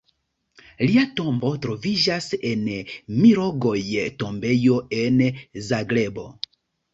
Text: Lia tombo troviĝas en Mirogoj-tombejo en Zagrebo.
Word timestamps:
Lia 0.85 1.01
tombo 1.19 1.51
troviĝas 1.65 2.29
en 2.51 2.63
Mirogoj-tombejo 3.19 4.81
en 5.03 5.21
Zagrebo. 5.69 6.27